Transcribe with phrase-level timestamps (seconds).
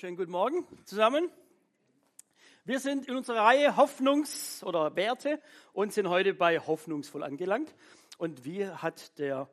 [0.00, 1.28] Schönen guten Morgen zusammen.
[2.64, 7.74] Wir sind in unserer Reihe Hoffnungs- oder Werte und sind heute bei Hoffnungsvoll angelangt.
[8.16, 9.50] Und wie hat der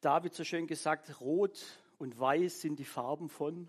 [0.00, 1.64] David so schön gesagt, rot
[1.98, 3.68] und weiß sind die Farben von.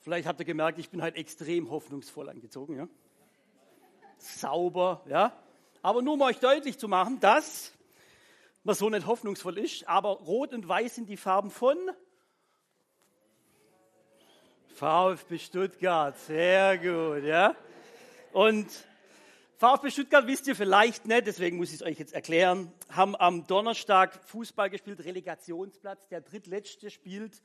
[0.00, 2.76] Vielleicht habt ihr gemerkt, ich bin halt extrem hoffnungsvoll angezogen.
[2.76, 2.88] Ja?
[4.18, 5.40] Sauber, ja.
[5.80, 7.72] Aber nur um euch deutlich zu machen, dass
[8.64, 9.86] man so nicht hoffnungsvoll ist.
[9.86, 11.78] Aber rot und weiß sind die Farben von
[14.82, 17.54] VfB Stuttgart, sehr gut, ja.
[18.32, 18.66] Und
[19.56, 23.46] VfB Stuttgart wisst ihr vielleicht nicht, deswegen muss ich es euch jetzt erklären, haben am
[23.46, 27.42] Donnerstag Fußball gespielt, Relegationsplatz, der drittletzte spielt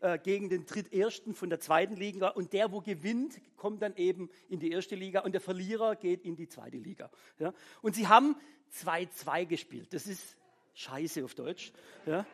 [0.00, 4.30] äh, gegen den drittersten von der zweiten Liga und der, wo gewinnt, kommt dann eben
[4.48, 7.10] in die erste Liga und der Verlierer geht in die zweite Liga.
[7.38, 7.52] Ja.
[7.82, 8.34] Und sie haben
[8.82, 10.38] 2-2 gespielt, das ist
[10.72, 11.70] scheiße auf Deutsch.
[12.06, 12.24] Ja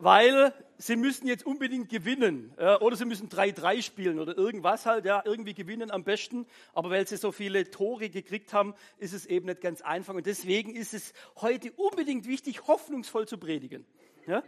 [0.00, 5.22] weil sie müssen jetzt unbedingt gewinnen oder sie müssen 3-3 spielen oder irgendwas halt, ja,
[5.24, 6.46] irgendwie gewinnen am besten.
[6.72, 10.14] Aber weil sie so viele Tore gekriegt haben, ist es eben nicht ganz einfach.
[10.14, 13.84] Und deswegen ist es heute unbedingt wichtig, hoffnungsvoll zu predigen.
[14.26, 14.42] Ja?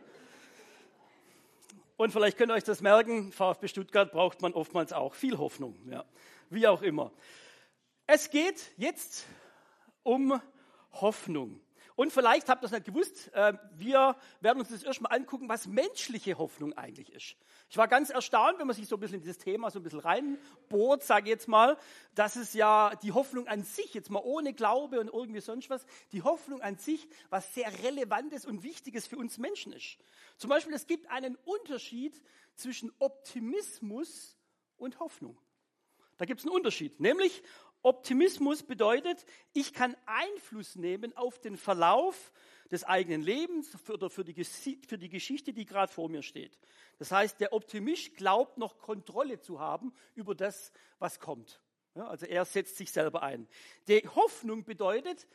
[1.99, 5.79] Und vielleicht könnt ihr euch das merken, VfB Stuttgart braucht man oftmals auch viel Hoffnung,
[5.89, 6.05] ja.
[6.49, 7.13] wie auch immer.
[8.07, 9.27] Es geht jetzt
[10.03, 10.41] um
[10.93, 11.61] Hoffnung.
[11.95, 15.67] Und vielleicht habt ihr es nicht gewusst, äh, wir werden uns das erstmal angucken, was
[15.67, 17.37] menschliche Hoffnung eigentlich ist.
[17.69, 19.83] Ich war ganz erstaunt, wenn man sich so ein bisschen in dieses Thema so ein
[19.83, 21.77] bisschen reinbohrt, sage ich jetzt mal,
[22.15, 25.85] dass es ja die Hoffnung an sich, jetzt mal ohne Glaube und irgendwie sonst was,
[26.13, 29.99] die Hoffnung an sich was sehr Relevantes und Wichtiges für uns Menschen ist.
[30.37, 32.21] Zum Beispiel, es gibt einen Unterschied
[32.55, 34.37] zwischen Optimismus
[34.77, 35.39] und Hoffnung.
[36.23, 37.43] Da gibt es einen Unterschied, nämlich
[37.83, 42.31] Optimismus bedeutet, ich kann Einfluss nehmen auf den Verlauf
[42.71, 46.57] des eigenen Lebens oder für die, für die Geschichte, die gerade vor mir steht.
[47.01, 51.61] Das heißt, der Optimist glaubt noch Kontrolle zu haben über das, was kommt.
[51.97, 53.49] Ja, also er setzt sich selber ein.
[53.89, 55.27] Die Hoffnung bedeutet,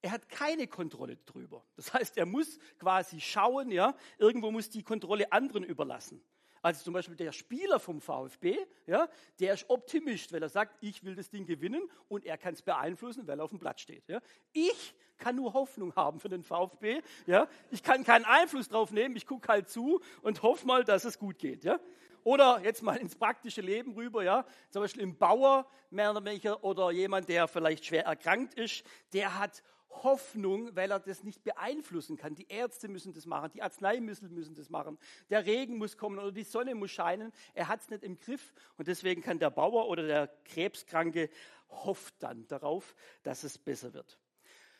[0.00, 1.64] er hat keine Kontrolle drüber.
[1.74, 6.22] Das heißt, er muss quasi schauen, ja, irgendwo muss die Kontrolle anderen überlassen.
[6.66, 11.04] Also zum Beispiel der Spieler vom VfB, ja, der ist Optimist, weil er sagt, ich
[11.04, 14.08] will das Ding gewinnen und er kann es beeinflussen, weil er auf dem Blatt steht.
[14.08, 14.20] Ja.
[14.52, 17.02] Ich kann nur Hoffnung haben für den VfB.
[17.28, 17.46] Ja.
[17.70, 21.20] Ich kann keinen Einfluss drauf nehmen, ich gucke halt zu und hoffe mal, dass es
[21.20, 21.62] gut geht.
[21.62, 21.78] Ja.
[22.24, 24.44] Oder jetzt mal ins praktische Leben rüber, ja.
[24.70, 28.82] Zum Beispiel im Bauer, mehr oder weniger, oder jemand, der vielleicht schwer erkrankt ist,
[29.12, 32.34] der hat Hoffnung, weil er das nicht beeinflussen kann.
[32.34, 34.98] Die Ärzte müssen das machen, die Arzneimittel müssen das machen,
[35.30, 37.32] der Regen muss kommen oder die Sonne muss scheinen.
[37.54, 41.30] Er hat es nicht im Griff und deswegen kann der Bauer oder der Krebskranke
[41.68, 44.18] hofft dann darauf, dass es besser wird.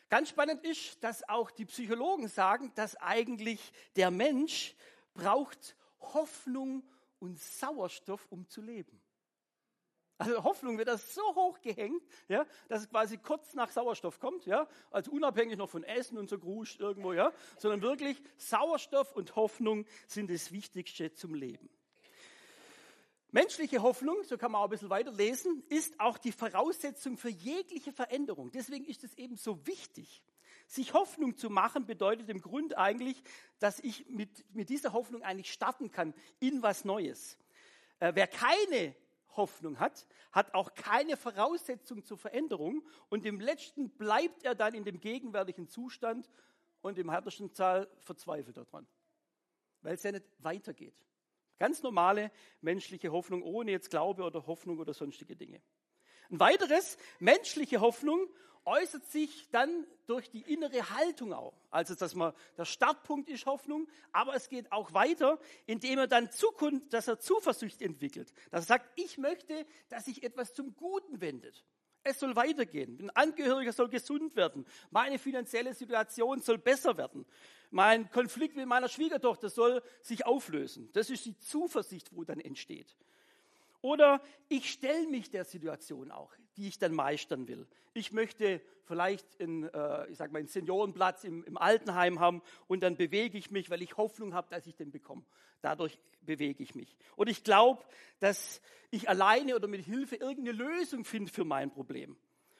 [0.09, 4.75] Ganz spannend ist, dass auch die Psychologen sagen, dass eigentlich der Mensch
[5.13, 6.83] braucht Hoffnung
[7.19, 9.01] und Sauerstoff, um zu leben.
[10.19, 14.47] Also Hoffnung wird das so hoch gehängt, ja, dass es quasi kurz nach Sauerstoff kommt,
[14.47, 19.35] ja, also unabhängig noch von Essen und so Grusch irgendwo, ja, sondern wirklich Sauerstoff und
[19.35, 21.69] Hoffnung sind das Wichtigste zum Leben.
[23.31, 27.91] Menschliche Hoffnung, so kann man auch ein bisschen weiterlesen, ist auch die Voraussetzung für jegliche
[27.91, 28.51] Veränderung.
[28.51, 30.23] Deswegen ist es eben so wichtig.
[30.65, 33.21] Sich Hoffnung zu machen bedeutet im Grund eigentlich,
[33.59, 37.37] dass ich mit, mit dieser Hoffnung eigentlich starten kann in was Neues.
[37.99, 38.95] Äh, wer keine
[39.37, 44.83] Hoffnung hat, hat auch keine Voraussetzung zur Veränderung und im letzten bleibt er dann in
[44.83, 46.29] dem gegenwärtigen Zustand
[46.81, 48.87] und im härtesten Zahl verzweifelt daran,
[49.81, 50.95] weil es ja nicht weitergeht.
[51.59, 52.31] Ganz normale
[52.61, 55.61] menschliche Hoffnung ohne jetzt Glaube oder Hoffnung oder sonstige Dinge.
[56.29, 58.27] Ein weiteres, menschliche Hoffnung
[58.67, 61.53] äußert sich dann durch die innere Haltung auch.
[61.71, 66.31] Also, dass man, der Startpunkt ist Hoffnung, aber es geht auch weiter, indem er dann
[66.31, 68.33] Zukunft, dass er Zuversicht entwickelt.
[68.51, 71.63] Dass er sagt, ich möchte, dass sich etwas zum Guten wendet.
[72.03, 72.97] Es soll weitergehen.
[73.01, 74.65] Ein Angehöriger soll gesund werden.
[74.91, 77.25] Meine finanzielle Situation soll besser werden.
[77.69, 80.89] Mein Konflikt mit meiner Schwiegertochter soll sich auflösen.
[80.93, 82.95] Das ist die Zuversicht, wo dann entsteht.
[83.81, 87.67] Oder ich stelle mich der Situation auch, die ich dann meistern will.
[87.93, 92.81] Ich möchte vielleicht einen, äh, ich sag mal, einen Seniorenplatz im, im Altenheim haben und
[92.81, 95.23] dann bewege ich mich, weil ich Hoffnung habe, dass ich den bekomme.
[95.61, 96.95] Dadurch bewege ich mich.
[97.15, 97.83] Und ich glaube,
[98.19, 98.61] dass
[98.91, 102.17] ich alleine oder mit Hilfe irgendeine Lösung finde für mein Problem.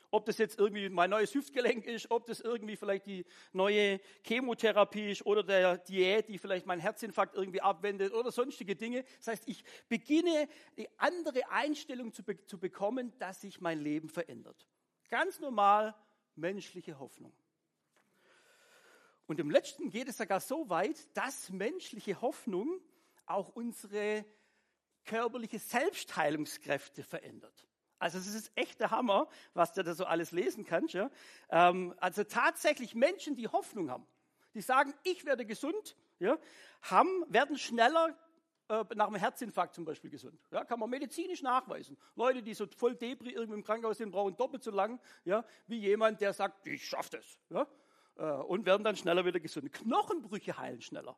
[0.09, 5.11] Ob das jetzt irgendwie mein neues Hüftgelenk ist, ob das irgendwie vielleicht die neue Chemotherapie
[5.11, 9.03] ist oder der Diät, die vielleicht meinen Herzinfarkt irgendwie abwendet oder sonstige Dinge.
[9.17, 14.07] Das heißt, ich beginne die andere Einstellung zu, be zu bekommen, dass sich mein Leben
[14.07, 14.65] verändert.
[15.09, 15.93] Ganz normal
[16.35, 17.33] menschliche Hoffnung.
[19.25, 22.79] Und im letzten geht es sogar so weit, dass menschliche Hoffnung
[23.25, 24.25] auch unsere
[25.03, 27.67] körperliche Selbstheilungskräfte verändert.
[27.99, 30.93] Also es ist echt der Hammer, was du da so alles lesen kannst.
[30.93, 31.09] Ja?
[31.49, 34.05] Ähm, also tatsächlich Menschen, die Hoffnung haben,
[34.53, 36.37] die sagen, ich werde gesund, ja,
[36.81, 38.17] haben, werden schneller
[38.69, 40.39] äh, nach einem Herzinfarkt zum Beispiel gesund.
[40.51, 41.97] Ja, kann man medizinisch nachweisen.
[42.15, 45.79] Leute, die so voll Debris irgendwie im Krankenhaus sind, brauchen doppelt so lang, ja, wie
[45.79, 47.39] jemand, der sagt, ich schaffe das.
[47.49, 47.67] Ja,
[48.17, 49.71] äh, und werden dann schneller wieder gesund.
[49.71, 51.17] Knochenbrüche heilen schneller.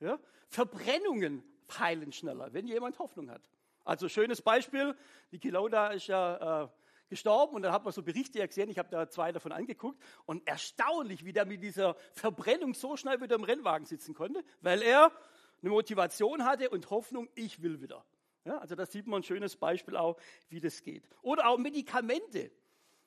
[0.00, 0.18] Ja,
[0.48, 1.42] Verbrennungen
[1.78, 3.48] heilen schneller, wenn jemand Hoffnung hat.
[3.84, 4.96] Also schönes Beispiel,
[5.30, 6.68] die Kilauda ist ja äh,
[7.08, 10.46] gestorben und dann hat man so Berichte gesehen, ich habe da zwei davon angeguckt und
[10.48, 15.12] erstaunlich, wie der mit dieser Verbrennung so schnell wieder im Rennwagen sitzen konnte, weil er
[15.60, 18.04] eine Motivation hatte und Hoffnung, ich will wieder.
[18.44, 21.08] Ja, also da sieht man ein schönes Beispiel auch, wie das geht.
[21.22, 22.50] Oder auch Medikamente.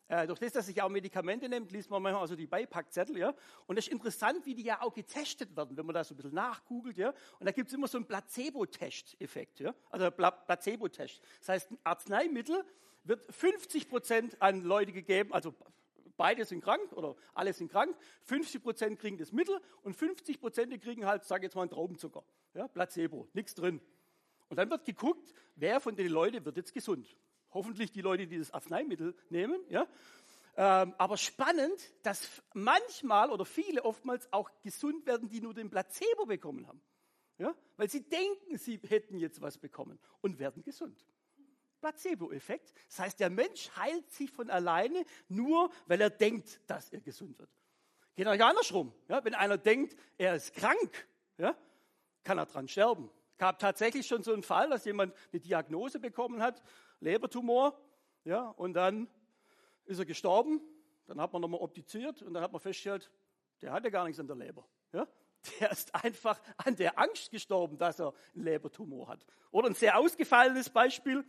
[0.09, 3.33] Äh, durch das, dass sich auch Medikamente nimmt, liest man manchmal also die Beipackzettel, ja.
[3.65, 6.17] Und es ist interessant, wie die ja auch getestet werden, wenn man da so ein
[6.17, 7.13] bisschen nachgoogelt, ja.
[7.39, 9.75] Und da gibt es immer so einen Placebo-Test-Effekt, ja.
[9.89, 11.21] Also Placebo-Test.
[11.39, 12.63] Das heißt, ein Arzneimittel
[13.03, 15.53] wird 50 Prozent an Leute gegeben, also
[16.15, 20.81] beide sind krank oder alle sind krank, 50 Prozent kriegen das Mittel und 50 Prozent
[20.81, 22.23] kriegen halt, sage jetzt mal, einen Traubenzucker.
[22.53, 23.81] Ja, Placebo, nichts drin.
[24.49, 27.07] Und dann wird geguckt, wer von den Leuten wird jetzt gesund.
[27.51, 29.59] Hoffentlich die Leute, die das Arzneimittel nehmen.
[29.69, 29.87] Ja.
[30.55, 36.25] Ähm, aber spannend, dass manchmal oder viele oftmals auch gesund werden, die nur den Placebo
[36.25, 36.81] bekommen haben.
[37.37, 41.05] Ja, weil sie denken, sie hätten jetzt was bekommen und werden gesund.
[41.79, 42.73] Placebo-Effekt.
[42.87, 47.37] Das heißt, der Mensch heilt sich von alleine nur, weil er denkt, dass er gesund
[47.37, 47.51] wird.
[48.15, 48.91] Geht auch andersrum.
[49.07, 51.07] Ja, wenn einer denkt, er ist krank,
[51.37, 51.55] ja,
[52.23, 53.11] kann er dran sterben.
[53.37, 56.63] Gab tatsächlich schon so einen Fall, dass jemand eine Diagnose bekommen hat,
[56.99, 57.79] Lebertumor,
[58.23, 59.07] ja, und dann
[59.85, 60.61] ist er gestorben.
[61.05, 63.09] Dann hat man nochmal optiziert und dann hat man festgestellt,
[63.61, 64.67] der hatte gar nichts an der Leber.
[64.91, 65.07] Ja?
[65.59, 69.25] Der ist einfach an der Angst gestorben, dass er einen Lebertumor hat.
[69.51, 71.23] Oder ein sehr ausgefallenes Beispiel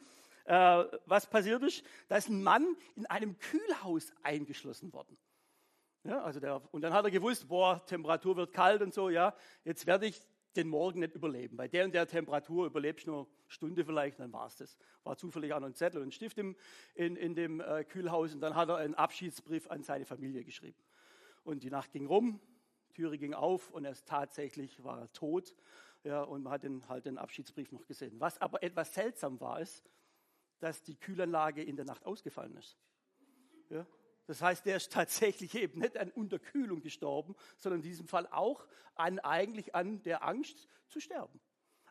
[0.49, 1.85] äh, was passiert ist.
[2.09, 5.17] Da ist ein Mann in einem Kühlhaus eingeschlossen worden.
[6.05, 9.35] Ja, also der, und dann hat er gewusst, boah, Temperatur wird kalt und so, ja,
[9.65, 11.56] jetzt werde ich den Morgen nicht überleben.
[11.56, 14.78] Bei der und der Temperatur überlebst du nur eine Stunde vielleicht, dann war es das.
[15.04, 16.56] War zufällig auch noch ein Zettel und ein Stift im,
[16.94, 20.78] in, in dem äh, Kühlhaus und dann hat er einen Abschiedsbrief an seine Familie geschrieben.
[21.44, 22.40] Und die Nacht ging rum,
[22.94, 25.54] Türe ging auf und er ist tatsächlich war er tot.
[26.04, 28.18] Ja, und man hat den, halt den Abschiedsbrief noch gesehen.
[28.20, 29.84] Was aber etwas seltsam war, ist,
[30.60, 32.76] dass die Kühlanlage in der Nacht ausgefallen ist.
[33.68, 33.86] Ja?
[34.28, 38.69] Das heißt, der ist tatsächlich eben nicht an Unterkühlung gestorben, sondern in diesem Fall auch
[38.94, 41.40] an, eigentlich an der Angst zu sterben.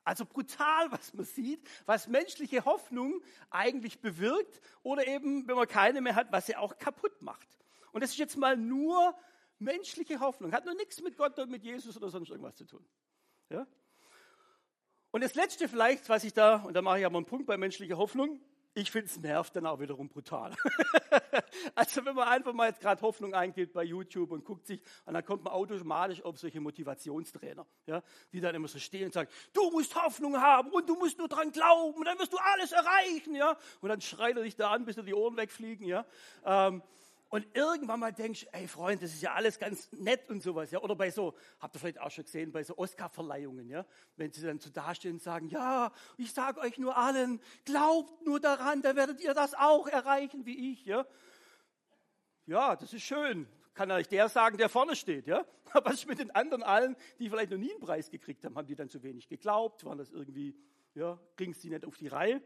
[0.06, 6.00] Also brutal, was man sieht, was menschliche Hoffnung eigentlich bewirkt oder eben, wenn man keine
[6.00, 7.50] mehr hat, was sie auch kaputt macht.
[7.92, 9.16] Und das ist jetzt mal nur
[9.60, 12.86] menschliche Hoffnung, hat nur nichts mit Gott oder mit Jesus oder sonst irgendwas zu tun.
[13.50, 13.66] Ja?
[15.10, 17.58] Und das Letzte vielleicht, was ich da, und da mache ich aber einen Punkt bei
[17.58, 18.40] menschlicher Hoffnung,
[18.78, 20.56] ich finde es nervt dann auch wiederum brutal.
[21.76, 25.16] also wenn man einfach mal jetzt gerade Hoffnung eingibt bei YouTube und guckt sich, und
[25.16, 29.30] dann kommt man automatisch auf solche Motivationstrainer, ja, die dann immer so stehen und sagen,
[29.54, 33.34] du musst Hoffnung haben und du musst nur dran glauben, dann wirst du alles erreichen,
[33.34, 33.58] ja.
[33.82, 36.06] Und dann schreit er dich da an, bis dir die Ohren wegfliegen, ja.
[36.46, 36.84] Ähm,
[37.30, 40.80] und irgendwann mal denkst, ey Freund, das ist ja alles ganz nett und sowas, ja.
[40.80, 43.86] Oder bei so, habt ihr vielleicht auch schon gesehen, bei so Oscar-Verleihungen, ja.
[44.16, 48.40] Wenn sie dann so dastehen und sagen, ja, ich sage euch nur allen, glaubt nur
[48.40, 51.06] daran, dann werdet ihr das auch erreichen wie ich, ja.
[52.46, 53.48] Ja, das ist schön.
[53.74, 55.46] Kann euch der sagen, der vorne steht, ja.
[55.74, 58.56] Aber was ist mit den anderen allen, die vielleicht noch nie einen Preis gekriegt haben?
[58.56, 59.84] Haben die dann zu wenig geglaubt?
[59.84, 60.56] Waren das irgendwie,
[60.96, 62.42] ja, ging es die nicht auf die Reihe?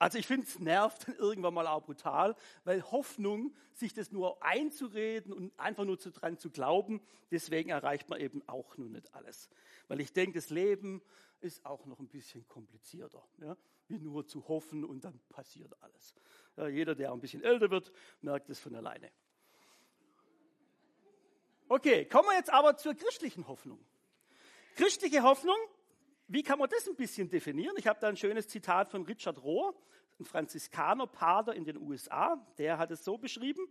[0.00, 4.42] Also ich finde, es nervt dann irgendwann mal auch brutal, weil Hoffnung, sich das nur
[4.42, 9.14] einzureden und einfach nur zu, dran zu glauben, deswegen erreicht man eben auch nur nicht
[9.14, 9.50] alles.
[9.88, 11.02] Weil ich denke, das Leben
[11.40, 13.58] ist auch noch ein bisschen komplizierter, ja?
[13.88, 16.14] wie nur zu hoffen und dann passiert alles.
[16.56, 17.92] Ja, jeder, der ein bisschen älter wird,
[18.22, 19.12] merkt es von alleine.
[21.68, 23.84] Okay, kommen wir jetzt aber zur christlichen Hoffnung.
[24.76, 25.58] Christliche Hoffnung
[26.32, 27.74] wie kann man das ein bisschen definieren?
[27.76, 29.74] Ich habe da ein schönes Zitat von Richard Rohr,
[30.20, 32.36] ein Franziskanerpater in den USA.
[32.56, 33.66] Der hat es so beschrieben.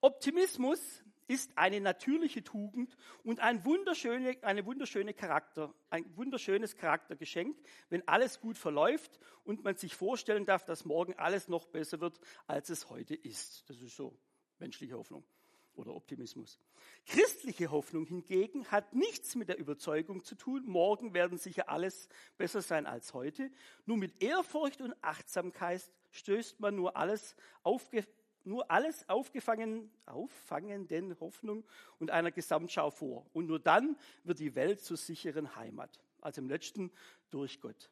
[0.00, 7.58] Optimismus ist eine natürliche Tugend und ein, wunderschöne, eine wunderschöne Charakter, ein wunderschönes Charaktergeschenk,
[7.90, 12.18] wenn alles gut verläuft und man sich vorstellen darf, dass morgen alles noch besser wird,
[12.46, 13.68] als es heute ist.
[13.68, 14.18] Das ist so
[14.58, 15.24] menschliche Hoffnung
[15.74, 16.58] oder Optimismus.
[17.06, 22.62] Christliche Hoffnung hingegen hat nichts mit der Überzeugung zu tun, morgen werden sicher alles besser
[22.62, 23.50] sein als heute.
[23.86, 28.06] Nur mit Ehrfurcht und Achtsamkeit stößt man nur alles aufge
[28.44, 31.64] nur alles aufgefangen, auffangenden Hoffnung
[32.00, 33.24] und einer Gesamtschau vor.
[33.32, 36.00] Und nur dann wird die Welt zur sicheren Heimat.
[36.20, 36.90] also im letzten
[37.30, 37.90] durch Gott.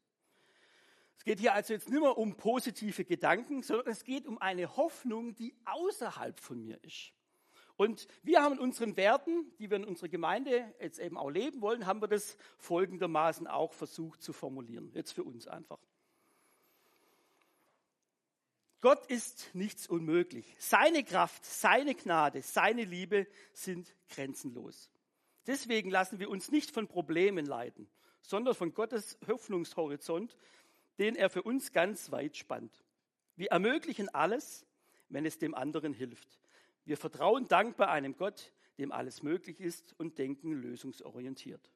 [1.20, 4.76] Es geht hier also jetzt nicht mehr um positive Gedanken, sondern es geht um eine
[4.76, 7.12] Hoffnung, die außerhalb von mir ist.
[7.80, 11.62] Und wir haben in unseren Werten, die wir in unserer Gemeinde jetzt eben auch leben
[11.62, 14.90] wollen, haben wir das folgendermaßen auch versucht zu formulieren.
[14.92, 15.78] Jetzt für uns einfach.
[18.82, 20.44] Gott ist nichts unmöglich.
[20.58, 24.90] Seine Kraft, seine Gnade, seine Liebe sind grenzenlos.
[25.46, 27.88] Deswegen lassen wir uns nicht von Problemen leiten,
[28.20, 30.36] sondern von Gottes Hoffnungshorizont,
[30.98, 32.84] den er für uns ganz weit spannt.
[33.36, 34.66] Wir ermöglichen alles,
[35.08, 36.39] wenn es dem anderen hilft.
[36.84, 41.70] Wir vertrauen dankbar einem Gott, dem alles möglich ist und denken lösungsorientiert.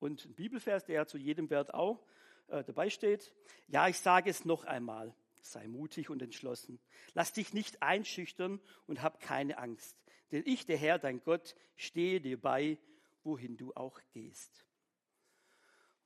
[0.00, 2.04] Und ein Bibelvers, der ja zu jedem Wert auch
[2.48, 3.34] äh, dabei steht.
[3.68, 5.14] Ja, ich sage es noch einmal.
[5.40, 6.80] Sei mutig und entschlossen.
[7.14, 9.96] Lass dich nicht einschüchtern und hab keine Angst.
[10.32, 12.78] Denn ich, der Herr, dein Gott, stehe dir bei,
[13.22, 14.64] wohin du auch gehst.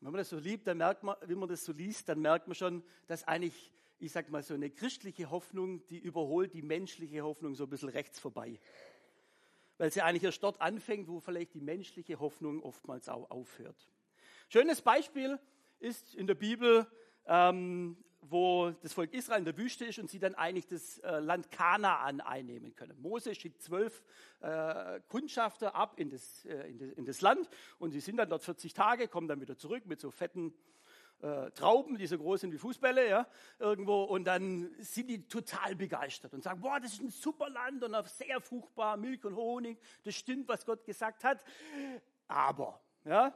[0.00, 2.20] Und wenn man das so liebt, dann merkt man, wenn man das so liest, dann
[2.20, 6.62] merkt man schon, dass eigentlich, ich sag mal so eine christliche Hoffnung, die überholt die
[6.62, 8.58] menschliche Hoffnung so ein bisschen rechts vorbei.
[9.78, 13.88] Weil sie eigentlich erst dort anfängt, wo vielleicht die menschliche Hoffnung oftmals auch aufhört.
[14.48, 15.38] Schönes Beispiel
[15.78, 16.86] ist in der Bibel
[17.26, 21.18] ähm, wo das Volk Israel in der Wüste ist und sie dann eigentlich das äh,
[21.18, 23.00] Land Kanaan einnehmen können.
[23.00, 24.04] Mose schickt zwölf
[24.40, 28.30] äh, Kundschafter ab in das, äh, in, das, in das Land und sie sind dann
[28.30, 30.54] dort 40 Tage, kommen dann wieder zurück mit so fetten
[31.22, 33.26] äh, Trauben, die so groß sind wie Fußbälle, ja,
[33.58, 34.04] irgendwo.
[34.04, 37.96] Und dann sind die total begeistert und sagen, boah, das ist ein super Land und
[38.08, 39.78] sehr fruchtbar, Milch und Honig.
[40.04, 41.44] Das stimmt, was Gott gesagt hat.
[42.26, 43.34] Aber, ja,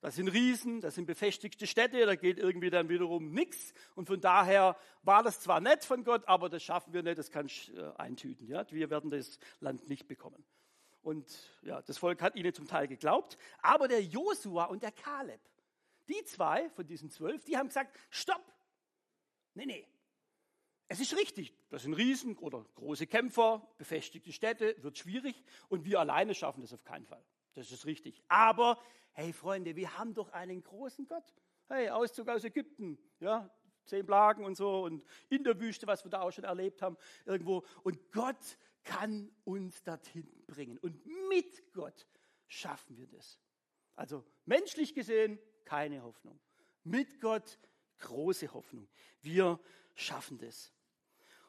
[0.00, 3.72] das sind Riesen, das sind befestigte Städte, da geht irgendwie dann wiederum nichts.
[3.94, 7.30] Und von daher war das zwar nett von Gott, aber das schaffen wir nicht, das
[7.30, 8.46] kann ich äh, eintüten.
[8.48, 8.64] Ja?
[8.70, 10.44] Wir werden das Land nicht bekommen.
[11.02, 11.26] Und
[11.62, 13.38] ja, das Volk hat ihnen zum Teil geglaubt.
[13.62, 15.40] Aber der Josua und der Kaleb,
[16.08, 18.42] die zwei von diesen zwölf, die haben gesagt, stopp.
[19.54, 19.86] Nee, nee.
[20.88, 25.42] Es ist richtig, das sind Riesen oder große Kämpfer, befestigte Städte, wird schwierig.
[25.68, 27.24] Und wir alleine schaffen das auf keinen Fall.
[27.54, 28.22] Das ist richtig.
[28.28, 28.80] Aber,
[29.12, 31.34] hey Freunde, wir haben doch einen großen Gott.
[31.68, 33.50] Hey, Auszug aus Ägypten, ja,
[33.86, 36.96] zehn Plagen und so und in der Wüste, was wir da auch schon erlebt haben,
[37.24, 37.64] irgendwo.
[37.82, 40.78] Und Gott kann uns dorthin bringen.
[40.78, 42.06] Und mit Gott
[42.46, 43.40] schaffen wir das.
[43.96, 46.40] Also menschlich gesehen keine Hoffnung.
[46.84, 47.58] Mit Gott
[47.98, 48.88] große Hoffnung.
[49.20, 49.60] Wir
[49.94, 50.72] schaffen das.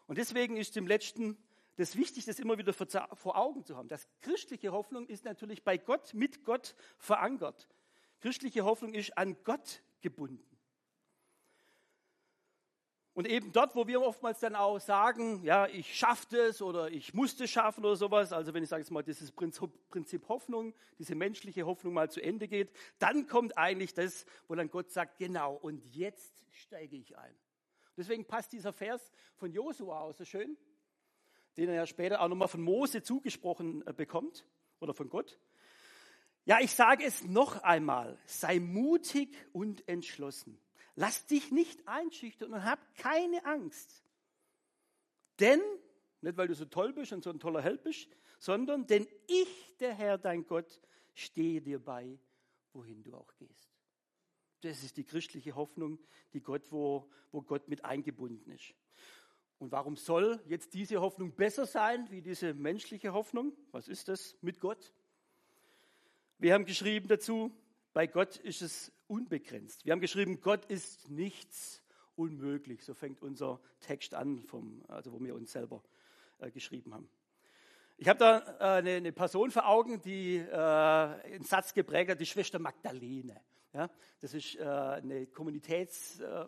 [0.07, 1.37] Und deswegen ist im letzten
[1.77, 3.87] das wichtig, das immer wieder vor Augen zu haben.
[3.87, 7.69] Das christliche Hoffnung ist natürlich bei Gott, mit Gott verankert.
[8.19, 10.56] Christliche Hoffnung ist an Gott gebunden.
[13.17, 17.15] Und eben dort, wo wir oftmals dann auch sagen, ja, ich schaffe das oder ich
[17.15, 21.65] musste schaffen oder sowas, also wenn ich sage jetzt mal, dieses Prinzip Hoffnung, diese menschliche
[21.65, 22.69] Hoffnung mal zu Ende geht,
[22.99, 27.33] dann kommt eigentlich das, wo dann Gott sagt, genau, und jetzt steige ich ein.
[27.97, 30.55] Deswegen passt dieser Vers von Josua auch so schön
[31.57, 34.45] den er ja später auch nochmal von Mose zugesprochen äh, bekommt
[34.79, 35.39] oder von Gott.
[36.45, 40.59] Ja, ich sage es noch einmal, sei mutig und entschlossen.
[40.99, 44.03] Lass dich nicht einschüchtern und hab keine Angst.
[45.39, 45.61] Denn,
[46.21, 49.77] nicht weil du so toll bist und so ein toller Held bist, sondern denn ich,
[49.79, 50.81] der Herr, dein Gott,
[51.13, 52.17] stehe dir bei,
[52.73, 53.69] wohin du auch gehst.
[54.61, 55.99] Das ist die christliche Hoffnung,
[56.33, 58.73] die Gott, wo, wo Gott mit eingebunden ist.
[59.59, 63.55] Und warum soll jetzt diese Hoffnung besser sein wie diese menschliche Hoffnung?
[63.69, 64.95] Was ist das mit Gott?
[66.39, 67.55] Wir haben geschrieben dazu,
[67.93, 69.85] bei Gott ist es unbegrenzt.
[69.85, 71.81] Wir haben geschrieben, Gott ist nichts
[72.15, 72.83] unmöglich.
[72.83, 75.83] So fängt unser Text an, vom, also wo wir uns selber
[76.39, 77.09] äh, geschrieben haben.
[77.97, 82.19] Ich habe da äh, eine, eine, Person vor Augen, die äh, einen Satz geprägt hat,
[82.19, 83.41] die Schwester Magdalene.
[83.73, 83.89] Ja,
[84.21, 86.47] das ist äh, eine Kommunitätsfrau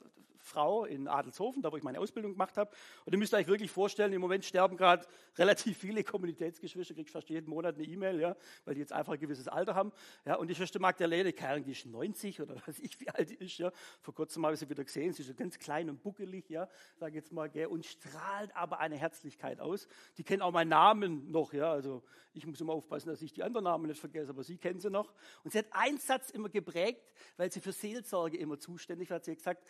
[0.55, 2.71] äh, in Adelshofen, da wo ich meine Ausbildung gemacht habe.
[3.05, 5.05] Und ihr müsst euch wirklich vorstellen, im Moment sterben gerade
[5.37, 9.19] relativ viele Kommunitätsgeschwister, kriegst fast jeden Monat eine E-Mail, ja, weil die jetzt einfach ein
[9.19, 9.91] gewisses Alter haben.
[10.25, 13.35] Ja, und die Schwester Magdalene, keine die ist 90 oder weiß ich, wie alt die
[13.35, 13.57] ist.
[13.57, 13.71] Ja.
[14.01, 16.67] Vor kurzem habe ich sie wieder gesehen, sie ist so ganz klein und buckelig, ja,
[16.95, 19.87] sage jetzt mal, gell, und strahlt aber eine Herzlichkeit aus.
[20.17, 22.03] Die kennt auch meinen Namen noch, ja, also
[22.33, 24.89] ich muss immer aufpassen, dass ich die anderen Namen nicht vergesse, aber sie kennen sie
[24.89, 25.13] noch.
[25.43, 29.19] Und sie hat einen Satz immer geprägt, weil sie für Seelsorge immer zuständig war.
[29.21, 29.67] Sie hat gesagt,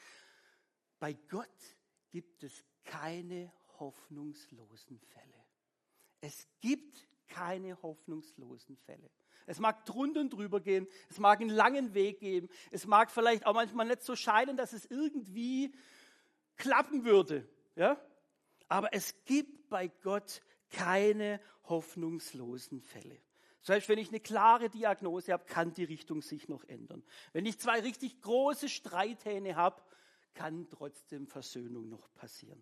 [1.00, 1.48] bei Gott
[2.12, 5.46] gibt es keine hoffnungslosen Fälle.
[6.22, 9.10] Es gibt keine hoffnungslosen Fälle.
[9.46, 13.46] Es mag drunter und drüber gehen, es mag einen langen Weg geben, es mag vielleicht
[13.46, 15.74] auch manchmal nicht so scheinen, dass es irgendwie
[16.56, 17.48] klappen würde.
[17.76, 18.00] Ja?
[18.68, 23.20] Aber es gibt bei Gott keine hoffnungslosen Fälle.
[23.62, 27.04] Selbst wenn ich eine klare Diagnose habe, kann die Richtung sich noch ändern.
[27.34, 29.82] Wenn ich zwei richtig große Streithähne habe,
[30.34, 32.62] kann trotzdem Versöhnung noch passieren.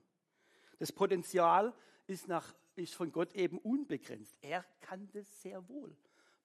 [0.80, 1.74] Das Potenzial
[2.08, 4.36] ist, nach, ist von Gott eben unbegrenzt.
[4.42, 5.96] Er kann das sehr wohl.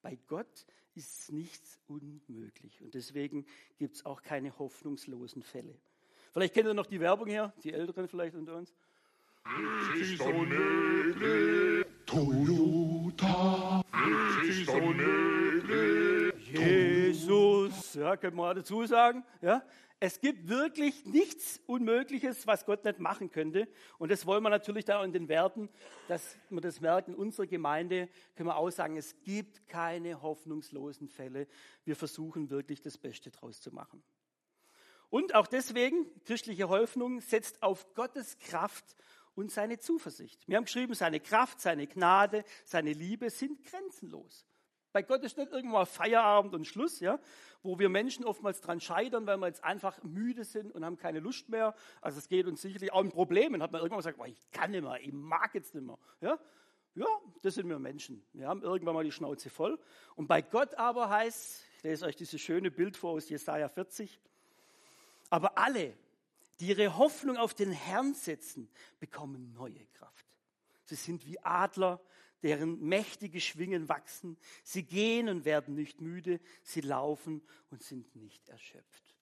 [0.00, 2.83] Bei Gott ist nichts unmöglich.
[2.83, 3.47] Und deswegen
[3.79, 5.79] gibt es auch keine hoffnungslosen Fälle.
[6.33, 8.75] Vielleicht kennt ihr noch die Werbung hier, die Älteren vielleicht unter uns.
[9.95, 11.87] Es ist unmöglich.
[12.07, 13.85] Toyota.
[14.41, 16.12] Es ist unmöglich.
[16.61, 19.25] Jesus, ja, können wir dazu sagen.
[19.40, 19.64] Ja,
[20.04, 23.68] es gibt wirklich nichts Unmögliches, was Gott nicht machen könnte.
[23.99, 25.68] Und das wollen wir natürlich da in den Werten,
[26.09, 27.12] dass wir das merken.
[27.12, 31.47] In unserer Gemeinde können wir auch sagen, es gibt keine hoffnungslosen Fälle.
[31.85, 34.02] Wir versuchen wirklich das Beste draus zu machen.
[35.09, 38.97] Und auch deswegen, christliche Hoffnung setzt auf Gottes Kraft
[39.37, 40.49] und seine Zuversicht.
[40.49, 44.47] Wir haben geschrieben, seine Kraft, seine Gnade, seine Liebe sind grenzenlos.
[44.92, 47.18] Bei Gott ist nicht irgendwann Feierabend und Schluss, ja,
[47.62, 51.20] wo wir Menschen oftmals dran scheitern, weil wir jetzt einfach müde sind und haben keine
[51.20, 51.75] Lust mehr.
[52.00, 53.62] Also es geht uns sicherlich auch in Problemen.
[53.62, 55.99] Hat man irgendwann gesagt, ich kann nicht mehr, ich mag jetzt nicht mehr.
[56.20, 56.38] Ja,
[56.94, 57.06] ja,
[57.40, 58.22] das sind wir Menschen.
[58.34, 59.78] Wir haben irgendwann mal die Schnauze voll.
[60.14, 64.20] Und bei Gott aber heißt, ich lese euch dieses schöne Bild vor aus Jesaja 40.
[65.30, 65.94] Aber alle,
[66.61, 68.68] die ihre Hoffnung auf den Herrn setzen,
[69.00, 70.26] bekommen neue Kraft.
[70.84, 72.00] Sie sind wie Adler,
[72.42, 74.37] deren mächtige Schwingen wachsen.
[74.64, 79.14] Sie gehen und werden nicht müde, sie laufen und sind nicht erschöpft.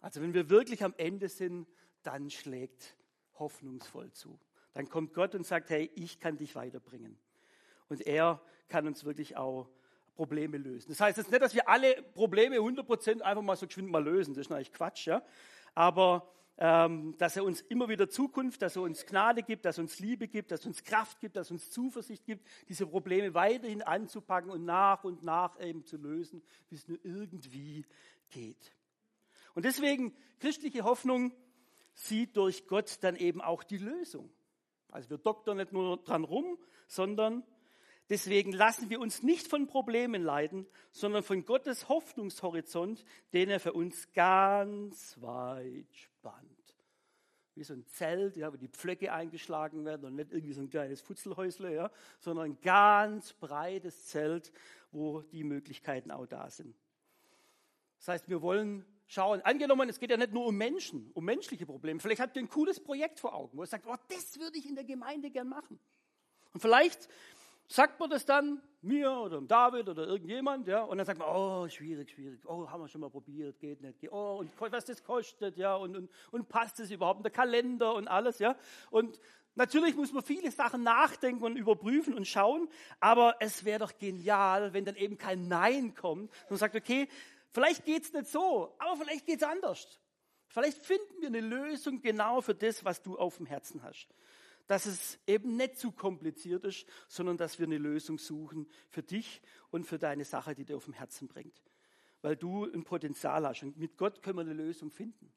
[0.00, 1.66] Also wenn wir wirklich am Ende sind,
[2.02, 2.96] dann schlägt
[3.38, 4.38] hoffnungsvoll zu.
[4.72, 7.18] Dann kommt Gott und sagt, hey, ich kann dich weiterbringen.
[7.88, 9.68] Und er kann uns wirklich auch
[10.14, 10.88] Probleme lösen.
[10.88, 14.34] Das heißt jetzt nicht, dass wir alle Probleme 100% einfach mal so geschwind mal lösen.
[14.34, 15.22] Das ist natürlich Quatsch, ja.
[15.74, 19.98] Aber dass er uns immer wieder Zukunft, dass er uns Gnade gibt, dass er uns
[19.98, 23.82] Liebe gibt, dass er uns Kraft gibt, dass er uns Zuversicht gibt, diese Probleme weiterhin
[23.82, 27.84] anzupacken und nach und nach eben zu lösen, wie es nur irgendwie
[28.30, 28.72] geht.
[29.54, 31.32] Und deswegen, christliche Hoffnung
[31.92, 34.30] sieht durch Gott dann eben auch die Lösung.
[34.90, 37.42] Also wir doktern nicht nur dran rum, sondern
[38.08, 43.72] Deswegen lassen wir uns nicht von Problemen leiden, sondern von Gottes Hoffnungshorizont, den er für
[43.72, 45.88] uns ganz weit
[46.26, 46.74] spannt.
[47.54, 50.68] Wie so ein Zelt, ja, wo die Pflöcke eingeschlagen werden und nicht irgendwie so ein
[50.68, 54.52] kleines Futzelhäusle, ja, sondern ein ganz breites Zelt,
[54.90, 56.76] wo die Möglichkeiten auch da sind.
[57.98, 61.64] Das heißt, wir wollen schauen, angenommen, es geht ja nicht nur um Menschen, um menschliche
[61.64, 62.00] Probleme.
[62.00, 64.68] Vielleicht habt ihr ein cooles Projekt vor Augen, wo ihr sagt, oh, das würde ich
[64.68, 65.78] in der Gemeinde gern machen.
[66.52, 67.08] Und vielleicht
[67.68, 71.68] sagt man das dann mir oder David oder irgendjemand, ja, und dann sagt man, oh,
[71.68, 75.02] schwierig, schwierig, oh, haben wir schon mal probiert, geht nicht, geht, oh, und was das
[75.02, 78.56] kostet, ja, und, und, und passt es überhaupt, der Kalender und alles, ja,
[78.90, 79.18] und
[79.54, 82.68] natürlich muss man viele Sachen nachdenken und überprüfen und schauen,
[83.00, 87.08] aber es wäre doch genial, wenn dann eben kein Nein kommt und sagt, okay,
[87.50, 90.00] vielleicht geht's nicht so, aber vielleicht geht's anders.
[90.48, 94.08] Vielleicht finden wir eine Lösung genau für das, was du auf dem Herzen hast
[94.66, 99.40] dass es eben nicht zu kompliziert ist, sondern dass wir eine Lösung suchen für dich
[99.70, 101.62] und für deine Sache, die dir auf dem Herzen bringt.
[102.22, 105.32] Weil du ein Potenzial hast und mit Gott können wir eine Lösung finden.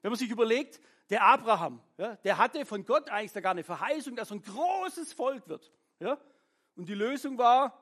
[0.00, 4.16] Wenn man sich überlegt, der Abraham, ja, der hatte von Gott eigentlich sogar eine Verheißung,
[4.16, 5.72] dass er ein großes Volk wird.
[6.00, 6.18] Ja?
[6.74, 7.78] Und die Lösung war,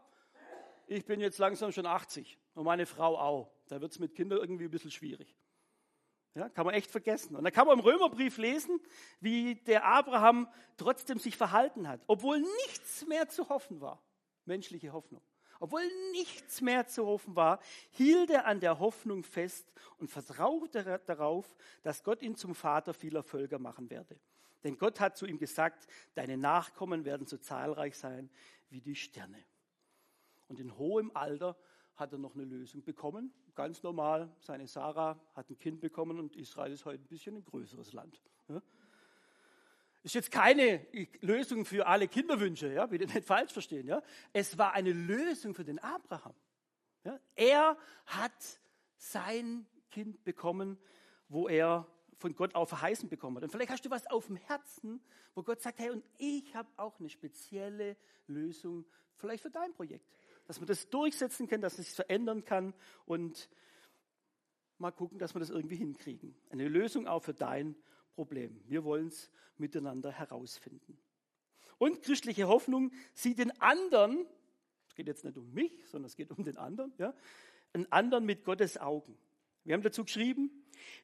[0.86, 3.50] ich bin jetzt langsam schon 80 und meine Frau auch.
[3.68, 5.34] Da wird es mit Kindern irgendwie ein bisschen schwierig.
[6.34, 7.34] Ja, kann man echt vergessen.
[7.34, 8.80] Und da kann man im Römerbrief lesen,
[9.20, 14.00] wie der Abraham trotzdem sich verhalten hat, obwohl nichts mehr zu hoffen war.
[14.44, 15.22] Menschliche Hoffnung.
[15.58, 21.54] Obwohl nichts mehr zu hoffen war, hielt er an der Hoffnung fest und vertraute darauf,
[21.82, 24.18] dass Gott ihn zum Vater vieler Völker machen werde.
[24.64, 28.30] Denn Gott hat zu ihm gesagt, deine Nachkommen werden so zahlreich sein
[28.70, 29.44] wie die Sterne.
[30.48, 31.56] Und in hohem Alter
[31.96, 33.32] hat er noch eine Lösung bekommen.
[33.60, 37.44] Ganz normal, seine Sarah hat ein Kind bekommen und Israel ist heute ein bisschen ein
[37.44, 38.18] größeres Land.
[40.02, 40.86] Ist jetzt keine
[41.20, 43.86] Lösung für alle Kinderwünsche, ja, bitte nicht falsch verstehen.
[43.86, 44.02] Ja.
[44.32, 46.32] Es war eine Lösung für den Abraham.
[47.04, 47.20] Ja.
[47.34, 48.32] Er hat
[48.96, 50.78] sein Kind bekommen,
[51.28, 53.42] wo er von Gott auch verheißen bekommen hat.
[53.42, 55.02] Und vielleicht hast du was auf dem Herzen,
[55.34, 60.06] wo Gott sagt, hey, und ich habe auch eine spezielle Lösung vielleicht für dein Projekt
[60.50, 62.74] dass man das durchsetzen kann, dass es sich verändern kann
[63.06, 63.48] und
[64.78, 66.34] mal gucken, dass wir das irgendwie hinkriegen.
[66.50, 67.76] Eine Lösung auch für dein
[68.16, 68.60] Problem.
[68.66, 70.98] Wir wollen es miteinander herausfinden.
[71.78, 74.26] Und christliche Hoffnung sieht den anderen,
[74.88, 77.14] es geht jetzt nicht um mich, sondern es geht um den anderen, ja,
[77.72, 79.16] einen anderen mit Gottes Augen.
[79.62, 80.50] Wir haben dazu geschrieben,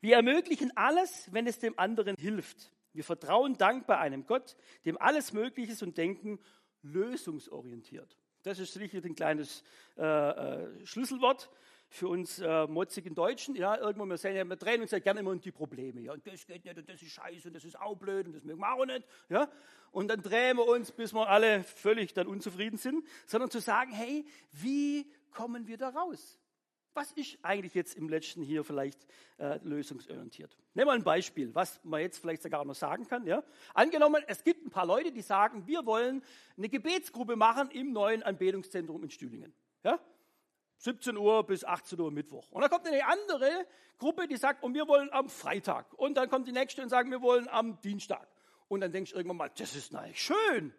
[0.01, 2.73] wir ermöglichen alles, wenn es dem anderen hilft.
[2.93, 4.57] Wir vertrauen dankbar einem Gott,
[4.87, 6.41] dem alles möglich ist und denken
[6.83, 8.19] lösungsorientiert.
[8.47, 9.65] Das ist sicher ein kleines
[9.99, 11.51] äh, äh, Schlüsselwort
[11.89, 13.57] für uns äh, motzigen Deutschen.
[13.57, 16.01] Ja, irgendwo, wir, sehen wir drehen uns ja gerne immer um die Probleme.
[16.03, 18.35] Ja, und das geht nicht und das ist scheiße und das ist auch blöd und
[18.35, 19.05] das mögen wir auch nicht.
[19.29, 19.51] Ja,
[19.91, 23.91] und dann drehen wir uns, bis wir alle völlig dann unzufrieden sind, sondern zu sagen,
[23.91, 26.39] hey, wie kommen wir da raus?
[26.97, 29.07] Was ist eigentlich jetzt im letzten hier vielleicht
[29.37, 30.57] äh, lösungsorientiert?
[30.73, 33.27] Nehmen wir ein Beispiel, was man jetzt vielleicht sogar noch sagen kann.
[33.27, 33.43] Ja?
[33.75, 36.23] Angenommen, es gibt ein paar Leute, die sagen, wir wollen
[36.57, 39.53] eine Gebetsgruppe machen im neuen Anbetungszentrum in Stühlingen.
[39.85, 40.01] Ja?
[40.79, 42.51] 17 Uhr bis 18 Uhr Mittwoch.
[42.51, 43.67] Und dann kommt eine andere
[43.99, 45.93] Gruppe, die sagt, und wir wollen am Freitag.
[45.99, 48.27] Und dann kommt die nächste und sagt, wir wollen am Dienstag.
[48.69, 50.73] Und dann denkst du irgendwann mal, das ist natürlich schön.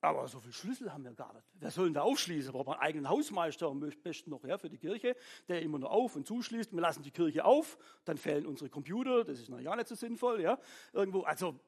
[0.00, 1.44] Aber so viele Schlüssel haben wir gar nicht.
[1.54, 2.52] Wer soll denn da aufschließen?
[2.52, 5.16] Braucht man einen eigenen Hausmeister, am besten noch ja, für die Kirche,
[5.48, 6.72] der immer nur auf und zuschließt.
[6.72, 10.40] Wir lassen die Kirche auf, dann fehlen unsere Computer, das ist ja nicht so sinnvoll.
[10.40, 10.58] Ja?
[10.92, 11.58] Irgendwo, also,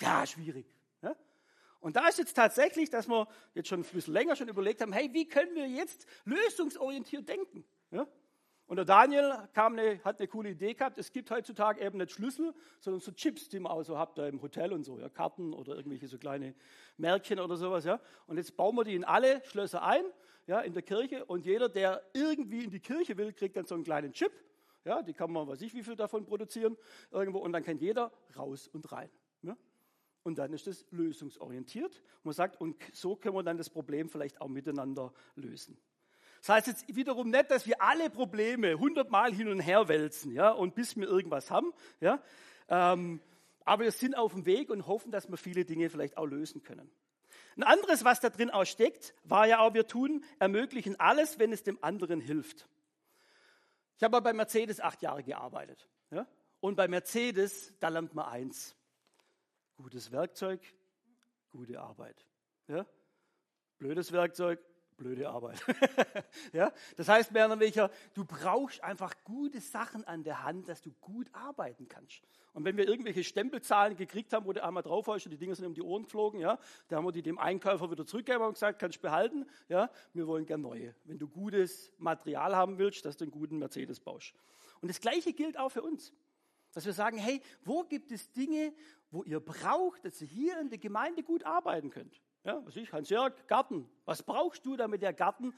[0.00, 0.74] ja, schwierig.
[1.02, 1.14] Ja?
[1.80, 4.94] Und da ist jetzt tatsächlich, dass wir jetzt schon ein bisschen länger schon überlegt haben,
[4.94, 7.62] hey, wie können wir jetzt lösungsorientiert denken?
[7.90, 8.06] Ja?
[8.66, 10.98] Und der Daniel eine, hat eine coole Idee gehabt.
[10.98, 14.26] Es gibt heutzutage eben nicht Schlüssel, sondern so Chips, die man auch so habt da
[14.26, 16.54] im Hotel und so, ja, Karten oder irgendwelche so kleine
[16.96, 18.00] Märkchen oder sowas, ja.
[18.26, 20.04] Und jetzt bauen wir die in alle Schlösser ein,
[20.48, 21.24] ja, in der Kirche.
[21.26, 24.32] Und jeder, der irgendwie in die Kirche will, kriegt dann so einen kleinen Chip.
[24.84, 26.76] Ja, die kann man, weiß ich, wie viel davon produzieren
[27.10, 27.38] irgendwo.
[27.38, 29.10] Und dann kann jeder raus und rein.
[29.42, 29.56] Ja.
[30.24, 32.02] Und dann ist es lösungsorientiert.
[32.24, 35.78] Man sagt, und so können wir dann das Problem vielleicht auch miteinander lösen.
[36.46, 40.50] Das heißt jetzt wiederum nicht, dass wir alle Probleme hundertmal hin und her wälzen, ja,
[40.50, 42.22] und bis wir irgendwas haben, ja.
[42.68, 43.20] Ähm,
[43.64, 46.62] aber wir sind auf dem Weg und hoffen, dass wir viele Dinge vielleicht auch lösen
[46.62, 46.88] können.
[47.56, 51.52] Ein anderes, was da drin auch steckt, war ja auch, wir tun, ermöglichen alles, wenn
[51.52, 52.68] es dem anderen hilft.
[53.96, 55.88] Ich habe bei Mercedes acht Jahre gearbeitet.
[56.12, 56.28] Ja?
[56.60, 58.76] Und bei Mercedes, da lernt man eins.
[59.78, 60.60] Gutes Werkzeug,
[61.50, 62.24] gute Arbeit.
[62.68, 62.86] Ja?
[63.78, 64.60] Blödes Werkzeug,
[64.96, 65.62] blöde Arbeit.
[66.52, 66.72] ja?
[66.96, 71.28] Das heißt, Werner Welcher, du brauchst einfach gute Sachen an der Hand, dass du gut
[71.32, 72.22] arbeiten kannst.
[72.54, 75.54] Und wenn wir irgendwelche Stempelzahlen gekriegt haben, wo du einmal drauf hast und die Dinge
[75.54, 78.54] sind um die Ohren geflogen, ja, da haben wir die dem Einkäufer wieder zurückgegeben und
[78.54, 80.94] gesagt, kannst behalten, ja, wir wollen gern neue.
[81.04, 84.32] Wenn du gutes Material haben willst, dass du einen guten Mercedes baust.
[84.80, 86.12] Und das Gleiche gilt auch für uns.
[86.72, 88.72] Dass wir sagen, hey, wo gibt es Dinge,
[89.10, 92.20] wo ihr braucht, dass ihr hier in der Gemeinde gut arbeiten könnt?
[92.46, 93.90] Ja, was ich, Hans-Jörg, Garten.
[94.04, 95.52] Was brauchst du, damit der Garten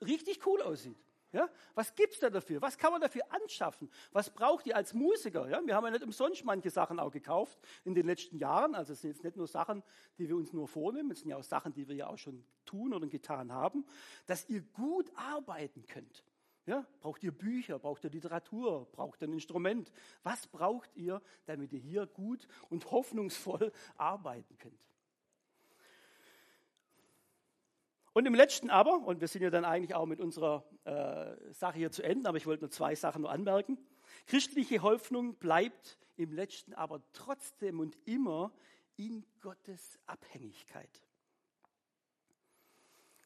[0.00, 0.96] richtig cool aussieht?
[1.30, 2.62] Ja, was gibt's da dafür?
[2.62, 3.90] Was kann man dafür anschaffen?
[4.12, 5.46] Was braucht ihr als Musiker?
[5.48, 8.74] Ja, wir haben ja nicht umsonst manche Sachen auch gekauft in den letzten Jahren.
[8.74, 9.82] Also es sind jetzt nicht nur Sachen,
[10.16, 12.42] die wir uns nur vornehmen, es sind ja auch Sachen, die wir ja auch schon
[12.64, 13.84] tun oder getan haben,
[14.24, 16.24] dass ihr gut arbeiten könnt.
[16.64, 19.92] Ja, braucht ihr Bücher, braucht ihr Literatur, braucht ihr ein Instrument?
[20.22, 24.91] Was braucht ihr, damit ihr hier gut und hoffnungsvoll arbeiten könnt?
[28.14, 31.78] Und im letzten aber, und wir sind ja dann eigentlich auch mit unserer äh, Sache
[31.78, 33.78] hier zu Ende, aber ich wollte nur zwei Sachen nur anmerken.
[34.26, 38.52] Christliche Hoffnung bleibt im letzten aber trotzdem und immer
[38.96, 40.90] in Gottes Abhängigkeit.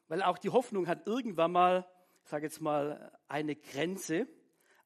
[0.09, 1.87] Weil auch die Hoffnung hat irgendwann mal,
[2.23, 4.29] ich sage jetzt mal, eine Grenze,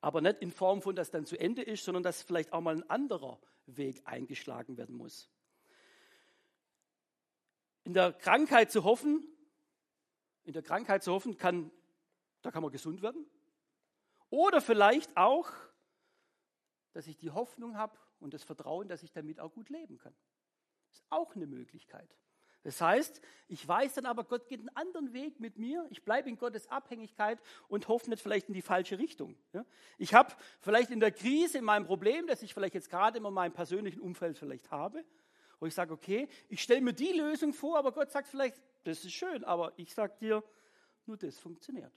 [0.01, 2.77] aber nicht in Form von, dass dann zu Ende ist, sondern dass vielleicht auch mal
[2.77, 5.29] ein anderer Weg eingeschlagen werden muss.
[7.85, 9.27] In der Krankheit zu hoffen,
[10.45, 11.71] in der Krankheit zu hoffen, kann,
[12.43, 13.27] da kann man gesund werden.
[14.31, 15.51] Oder vielleicht auch,
[16.93, 20.15] dass ich die Hoffnung habe und das Vertrauen, dass ich damit auch gut leben kann.
[20.89, 22.17] Das ist auch eine Möglichkeit.
[22.63, 25.87] Das heißt, ich weiß dann aber, Gott geht einen anderen Weg mit mir.
[25.91, 29.35] Ich bleibe in Gottes Abhängigkeit und hoffe nicht vielleicht in die falsche Richtung.
[29.97, 33.53] Ich habe vielleicht in der Krise mein Problem, das ich vielleicht jetzt gerade in meinem
[33.53, 35.05] persönlichen Umfeld vielleicht habe,
[35.61, 39.05] wo ich sage, okay, ich stelle mir die Lösung vor, aber Gott sagt vielleicht, das
[39.05, 40.43] ist schön, aber ich sage dir,
[41.07, 41.93] nur das funktioniert.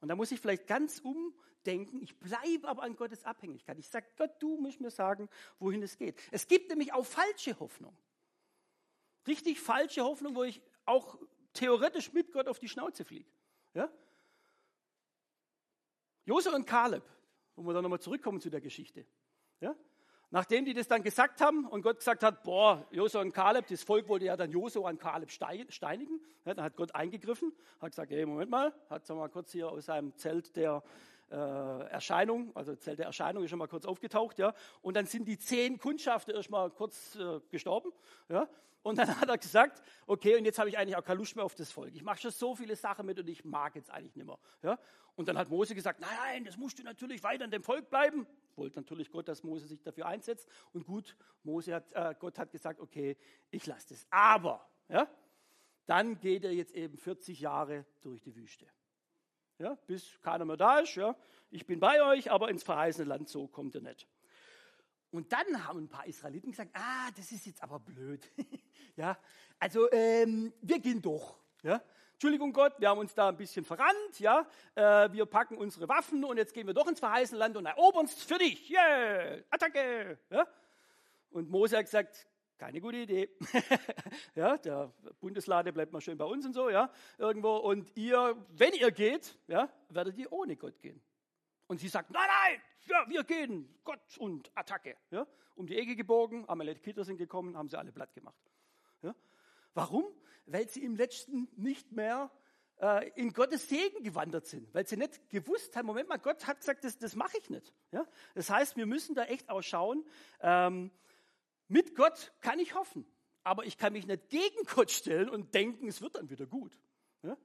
[0.00, 3.78] Und da muss ich vielleicht ganz umdenken, ich bleibe aber an Gottes Abhängigkeit.
[3.78, 6.20] Ich sage, Gott, du musst mir sagen, wohin es geht.
[6.32, 7.96] Es gibt nämlich auch falsche Hoffnung.
[9.26, 11.18] Richtig falsche Hoffnung, wo ich auch
[11.52, 13.30] theoretisch mit Gott auf die Schnauze fliege.
[13.74, 13.92] Ja?
[16.24, 17.04] Josef und Kaleb,
[17.54, 19.06] wo wir dann nochmal zurückkommen zu der Geschichte.
[19.60, 19.76] Ja?
[20.34, 23.82] Nachdem die das dann gesagt haben und Gott gesagt hat, boah, Josua und Kaleb, das
[23.82, 28.10] Volk wollte ja dann Josua und Kaleb steinigen, ja, dann hat Gott eingegriffen, hat gesagt,
[28.10, 30.82] hey, Moment mal, hat mal kurz hier aus seinem Zelt der
[31.32, 35.26] äh, Erscheinung, also Zelt der Erscheinung ist schon mal kurz aufgetaucht, ja, und dann sind
[35.26, 37.90] die zehn Kundschafter erstmal kurz äh, gestorben,
[38.28, 38.48] ja,
[38.82, 41.44] und dann hat er gesagt, okay, und jetzt habe ich eigentlich auch keine Lust mehr
[41.44, 41.94] auf das Volk.
[41.94, 44.38] Ich mache schon so viele Sachen mit und ich mag jetzt eigentlich nicht mehr.
[44.62, 44.78] Ja?
[45.14, 47.88] Und dann hat Mose gesagt, nein, nein, das musst du natürlich weiter in dem Volk
[47.90, 50.48] bleiben wollte natürlich Gott, dass Mose sich dafür einsetzt.
[50.72, 53.16] Und gut, Mose hat, äh, Gott hat gesagt, okay,
[53.50, 54.06] ich lasse das.
[54.10, 55.08] Aber, ja,
[55.86, 58.66] dann geht er jetzt eben 40 Jahre durch die Wüste.
[59.62, 60.96] Ja, bis keiner mehr da ist.
[60.96, 61.14] Ja.
[61.48, 64.08] Ich bin bei euch, aber ins verheißene Land so kommt er nicht.
[65.12, 68.28] Und dann haben ein paar Israeliten gesagt, ah, das ist jetzt aber blöd.
[68.96, 69.16] ja,
[69.60, 71.38] also ähm, wir gehen doch.
[71.62, 71.80] Ja.
[72.14, 76.24] Entschuldigung Gott, wir haben uns da ein bisschen verrannt, ja, äh, wir packen unsere Waffen
[76.24, 78.68] und jetzt gehen wir doch ins verheißene Land und erobern es für dich.
[78.68, 80.18] Yeah, Attacke.
[80.28, 80.44] Ja.
[81.30, 82.26] Und Mose hat gesagt,
[82.62, 83.28] keine gute Idee.
[84.36, 87.56] ja, der Bundeslade bleibt mal schön bei uns und so, ja, irgendwo.
[87.56, 91.02] Und ihr, wenn ihr geht, ja, werdet ihr ohne Gott gehen.
[91.66, 94.96] Und sie sagt, nein, nein, ja, wir gehen, Gott und Attacke.
[95.10, 98.38] Ja, um die Ecke gebogen, Amalekiter sind gekommen, haben sie alle platt gemacht.
[99.02, 99.12] Ja.
[99.74, 100.04] Warum?
[100.46, 102.30] Weil sie im letzten nicht mehr
[102.80, 106.58] äh, in Gottes Segen gewandert sind, weil sie nicht gewusst haben, Moment mal, Gott hat
[106.58, 107.72] gesagt, das, das mache ich nicht.
[107.90, 108.06] Ja?
[108.36, 110.04] Das heißt, wir müssen da echt auch schauen,
[110.40, 110.92] ähm,
[111.72, 113.06] mit Gott kann ich hoffen,
[113.44, 116.78] aber ich kann mich nicht gegen Gott stellen und denken, es wird dann wieder gut.
[117.22, 117.38] Ja?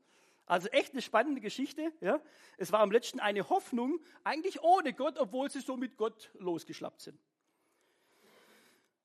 [0.45, 1.93] Also echt eine spannende Geschichte.
[2.01, 2.21] Ja?
[2.57, 7.01] Es war am letzten eine Hoffnung, eigentlich ohne Gott, obwohl sie so mit Gott losgeschlappt
[7.01, 7.17] sind.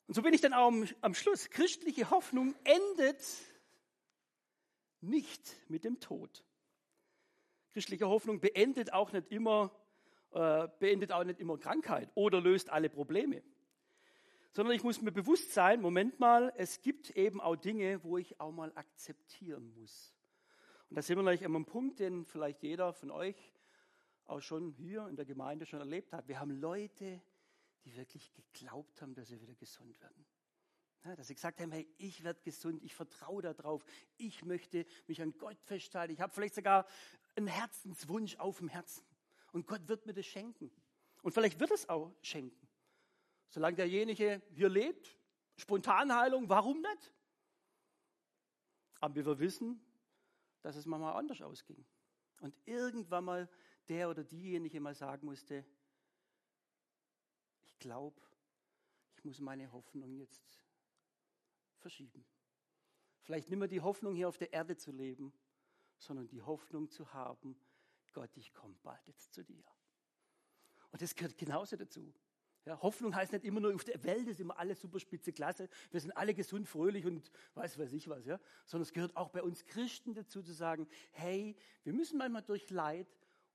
[0.08, 1.50] Und so bin ich dann auch am, am Schluss.
[1.50, 3.24] Christliche Hoffnung endet
[5.00, 6.44] nicht mit dem Tod.
[7.74, 9.70] Christliche Hoffnung beendet auch nicht immer,
[10.32, 13.42] äh, beendet auch nicht immer Krankheit oder löst alle Probleme
[14.52, 18.38] sondern ich muss mir bewusst sein, Moment mal, es gibt eben auch Dinge, wo ich
[18.38, 20.14] auch mal akzeptieren muss.
[20.90, 23.54] Und da sind wir gleich an einem Punkt, den vielleicht jeder von euch
[24.26, 26.28] auch schon hier in der Gemeinde schon erlebt hat.
[26.28, 27.22] Wir haben Leute,
[27.84, 30.26] die wirklich geglaubt haben, dass sie wieder gesund werden.
[31.04, 33.84] Ja, dass sie gesagt haben, hey, ich werde gesund, ich vertraue darauf,
[34.18, 36.12] ich möchte mich an Gott festhalten.
[36.12, 36.86] Ich habe vielleicht sogar
[37.34, 39.04] einen Herzenswunsch auf dem Herzen.
[39.50, 40.70] Und Gott wird mir das schenken.
[41.22, 42.68] Und vielleicht wird es auch schenken.
[43.52, 45.18] Solange derjenige hier lebt,
[45.58, 47.12] Spontanheilung, warum nicht?
[48.98, 49.78] Aber wir wissen,
[50.62, 51.84] dass es manchmal anders ausging.
[52.40, 53.50] Und irgendwann mal
[53.88, 55.66] der oder diejenige mal sagen musste,
[57.60, 58.18] ich glaube,
[59.16, 60.64] ich muss meine Hoffnung jetzt
[61.76, 62.24] verschieben.
[63.20, 65.30] Vielleicht nicht mehr die Hoffnung, hier auf der Erde zu leben,
[65.98, 67.54] sondern die Hoffnung zu haben,
[68.14, 69.62] Gott, ich komme bald jetzt zu dir.
[70.90, 72.14] Und das gehört genauso dazu.
[72.64, 75.68] Ja, Hoffnung heißt nicht immer nur, auf der Welt ist immer alles super spitze Klasse,
[75.90, 78.38] wir sind alle gesund, fröhlich und weiß weiß ich was, ja.
[78.66, 82.70] Sondern es gehört auch bei uns Christen dazu zu sagen, hey, wir müssen manchmal durch
[82.70, 83.08] Leid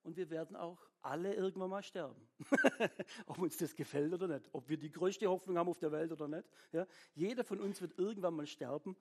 [0.03, 2.27] und wir werden auch alle irgendwann mal sterben.
[3.27, 6.11] ob uns das gefällt oder nicht, ob wir die größte Hoffnung haben auf der Welt
[6.11, 6.49] oder nicht.
[6.73, 6.85] Ja.
[7.13, 8.97] Jeder von uns wird irgendwann mal sterben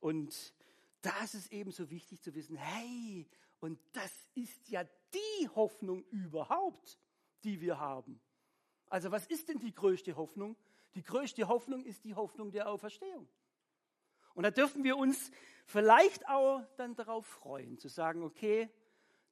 [0.00, 0.54] und
[1.02, 3.28] das ist eben so wichtig zu wissen, hey,
[3.60, 6.98] und das ist ja die Hoffnung überhaupt,
[7.42, 8.20] die wir haben.
[8.94, 10.56] Also was ist denn die größte Hoffnung?
[10.94, 13.28] Die größte Hoffnung ist die Hoffnung der Auferstehung.
[14.34, 15.32] Und da dürfen wir uns
[15.66, 18.70] vielleicht auch dann darauf freuen, zu sagen, okay,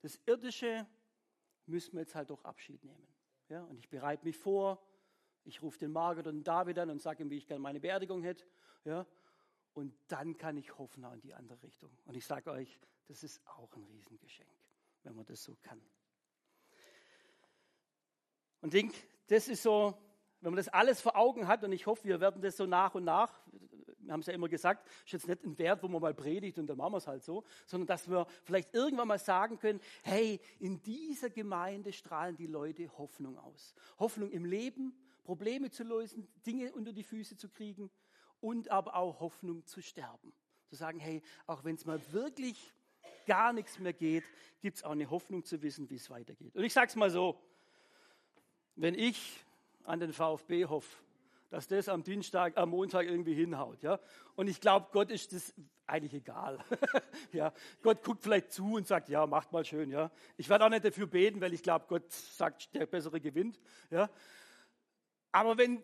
[0.00, 0.84] das Irdische
[1.66, 3.06] müssen wir jetzt halt doch Abschied nehmen.
[3.50, 4.82] Ja, und ich bereite mich vor,
[5.44, 7.78] ich rufe den Margaret und den David an und sage ihm, wie ich gerne meine
[7.78, 8.44] Beerdigung hätte.
[8.84, 9.06] Ja,
[9.74, 11.96] und dann kann ich hoffen in die andere Richtung.
[12.04, 14.50] Und ich sage euch, das ist auch ein Riesengeschenk,
[15.04, 15.80] wenn man das so kann.
[18.62, 18.94] Und denk,
[19.26, 19.94] das ist so,
[20.40, 22.94] wenn man das alles vor Augen hat, und ich hoffe, wir werden das so nach
[22.94, 23.38] und nach,
[23.98, 26.58] wir haben es ja immer gesagt, ist jetzt nicht ein Wert, wo man mal predigt
[26.58, 29.80] und dann machen wir es halt so, sondern dass wir vielleicht irgendwann mal sagen können,
[30.02, 33.74] hey, in dieser Gemeinde strahlen die Leute Hoffnung aus.
[33.98, 34.94] Hoffnung im Leben,
[35.24, 37.90] Probleme zu lösen, Dinge unter die Füße zu kriegen
[38.40, 40.32] und aber auch Hoffnung zu sterben.
[40.68, 42.74] Zu sagen, hey, auch wenn es mal wirklich
[43.26, 44.24] gar nichts mehr geht,
[44.60, 46.56] gibt es auch eine Hoffnung zu wissen, wie es weitergeht.
[46.56, 47.40] Und ich sage es mal so,
[48.76, 49.44] wenn ich
[49.84, 50.96] an den VfB hoffe,
[51.50, 54.00] dass das am Dienstag, am Montag irgendwie hinhaut, ja.
[54.36, 55.54] Und ich glaube, Gott ist das
[55.86, 56.58] eigentlich egal,
[57.32, 57.52] ja.
[57.82, 60.10] Gott guckt vielleicht zu und sagt, ja, macht mal schön, ja.
[60.36, 64.08] Ich werde auch nicht dafür beten, weil ich glaube, Gott sagt, der Bessere gewinnt, ja.
[65.30, 65.82] Aber wenn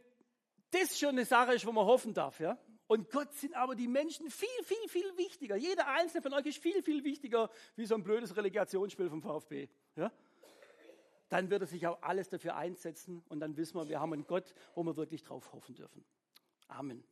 [0.70, 2.58] das schon eine Sache ist, wo man hoffen darf, ja.
[2.86, 5.56] Und Gott sind aber die Menschen viel, viel, viel wichtiger.
[5.56, 9.68] Jeder einzelne von euch ist viel, viel wichtiger wie so ein blödes Relegationsspiel vom VfB,
[9.96, 10.10] ja
[11.28, 14.26] dann wird er sich auch alles dafür einsetzen und dann wissen wir, wir haben einen
[14.26, 16.04] Gott, wo wir wirklich drauf hoffen dürfen.
[16.68, 17.04] Amen.